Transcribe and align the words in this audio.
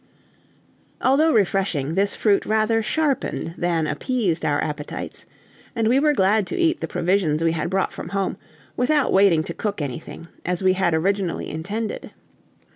Although 0.99 1.31
refreshing, 1.31 1.93
this 1.93 2.15
fruit 2.15 2.43
rather 2.47 2.81
sharpened 2.81 3.53
than 3.55 3.85
appeased 3.85 4.43
our 4.43 4.59
appetites, 4.63 5.27
and 5.75 5.87
we 5.87 5.99
were 5.99 6.13
glad 6.15 6.47
to 6.47 6.57
eat 6.57 6.81
the 6.81 6.87
provisions 6.87 7.43
we 7.43 7.51
had 7.51 7.69
brought 7.69 7.93
from 7.93 8.09
home, 8.09 8.35
without 8.75 9.13
waiting 9.13 9.43
to 9.43 9.53
cook 9.53 9.79
anything, 9.79 10.27
as 10.43 10.63
we 10.63 10.73
had 10.73 10.95
originally 10.95 11.51
intended. 11.51 12.09